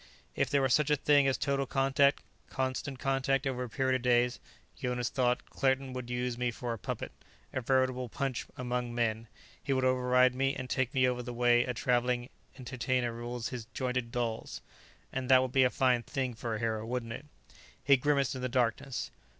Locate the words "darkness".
18.49-19.11